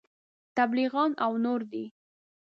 [0.57, 1.85] تبلیغیان او نور دي.